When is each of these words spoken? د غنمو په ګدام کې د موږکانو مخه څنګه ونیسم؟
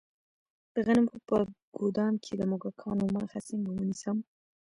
د 0.73 0.75
غنمو 0.85 1.15
په 1.27 1.37
ګدام 1.81 2.13
کې 2.23 2.33
د 2.39 2.41
موږکانو 2.51 3.05
مخه 3.15 3.39
څنګه 3.47 3.69
ونیسم؟ 3.71 4.17